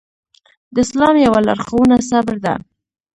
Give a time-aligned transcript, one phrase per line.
[0.73, 2.53] د اسلام يوه لارښوونه صبر ده.